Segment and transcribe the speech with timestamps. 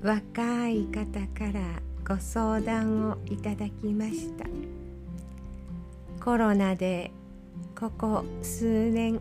[0.00, 4.44] 若い方からご相談をいただきました。
[6.24, 7.10] コロナで
[7.78, 9.20] ここ数年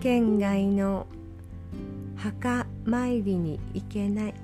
[0.00, 1.06] 県外の
[2.16, 4.34] 墓参りに行けない。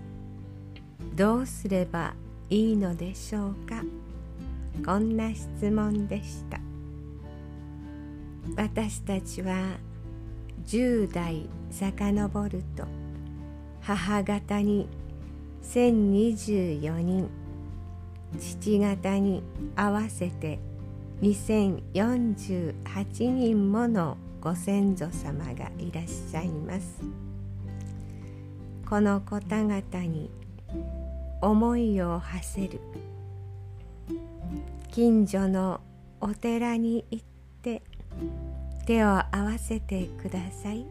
[1.16, 2.14] どうすれば
[2.50, 3.82] いいのでしょうか。
[4.84, 6.60] こんな質問でした。
[8.56, 9.78] 私たちは
[10.66, 12.84] 10代遡ると
[13.80, 14.86] 母方に
[15.62, 17.28] 1024人。
[18.38, 19.42] 父方に
[19.74, 20.60] 合わせて
[21.22, 27.00] 2048人ものご先祖様がいらっしゃいます。
[28.88, 30.30] この方々に
[31.42, 32.80] 思いを馳せる。
[34.90, 35.80] 近所の
[36.20, 37.24] お寺に行っ
[37.62, 37.82] て
[38.86, 40.86] 手を合わせてください。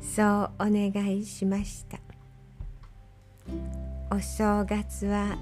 [0.00, 2.11] そうお願いしました。
[4.10, 5.38] お正月は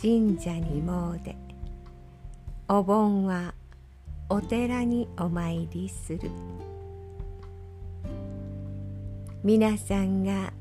[0.00, 1.22] 神社に詣。
[1.22, 1.36] で
[2.68, 3.54] お盆は
[4.28, 6.30] お寺にお参りする。
[9.42, 10.52] 皆さんが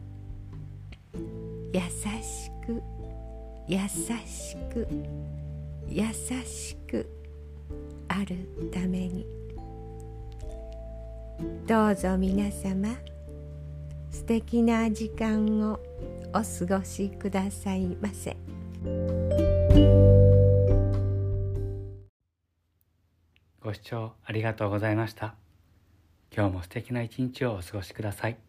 [1.73, 1.81] 優
[2.21, 2.81] しく
[3.67, 3.79] 優
[4.25, 4.87] しく
[5.89, 6.03] 優
[6.45, 7.09] しく
[8.07, 9.25] あるために。
[11.67, 12.95] どうぞ皆様
[14.09, 15.79] 素敵な時間を。
[16.29, 18.37] お過ごしくださいませ。
[23.59, 25.35] ご視聴ありがとうございました。
[26.35, 28.46] 今日も素敵な一日をお過ごしください。